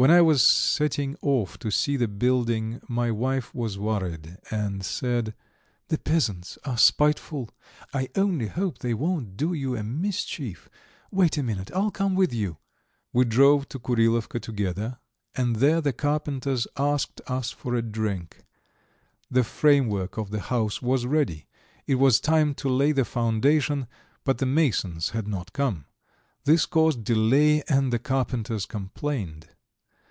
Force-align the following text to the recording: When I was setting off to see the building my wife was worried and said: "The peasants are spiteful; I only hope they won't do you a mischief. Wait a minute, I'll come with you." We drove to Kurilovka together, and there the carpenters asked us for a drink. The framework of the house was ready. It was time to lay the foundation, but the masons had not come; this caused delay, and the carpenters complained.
When 0.00 0.12
I 0.12 0.20
was 0.22 0.42
setting 0.46 1.16
off 1.22 1.58
to 1.58 1.72
see 1.72 1.96
the 1.96 2.06
building 2.06 2.80
my 2.86 3.10
wife 3.10 3.52
was 3.52 3.80
worried 3.80 4.38
and 4.48 4.84
said: 4.84 5.34
"The 5.88 5.98
peasants 5.98 6.56
are 6.64 6.78
spiteful; 6.78 7.50
I 7.92 8.08
only 8.14 8.46
hope 8.46 8.78
they 8.78 8.94
won't 8.94 9.36
do 9.36 9.52
you 9.52 9.74
a 9.74 9.82
mischief. 9.82 10.70
Wait 11.10 11.36
a 11.36 11.42
minute, 11.42 11.72
I'll 11.74 11.90
come 11.90 12.14
with 12.14 12.32
you." 12.32 12.58
We 13.12 13.24
drove 13.24 13.68
to 13.70 13.80
Kurilovka 13.80 14.38
together, 14.38 15.00
and 15.34 15.56
there 15.56 15.80
the 15.80 15.92
carpenters 15.92 16.68
asked 16.76 17.20
us 17.26 17.50
for 17.50 17.74
a 17.74 17.82
drink. 17.82 18.44
The 19.28 19.42
framework 19.42 20.16
of 20.16 20.30
the 20.30 20.42
house 20.42 20.80
was 20.80 21.06
ready. 21.06 21.48
It 21.88 21.96
was 21.96 22.20
time 22.20 22.54
to 22.62 22.68
lay 22.68 22.92
the 22.92 23.04
foundation, 23.04 23.88
but 24.22 24.38
the 24.38 24.46
masons 24.46 25.08
had 25.08 25.26
not 25.26 25.52
come; 25.52 25.86
this 26.44 26.66
caused 26.66 27.02
delay, 27.02 27.64
and 27.68 27.92
the 27.92 27.98
carpenters 27.98 28.64
complained. 28.64 29.48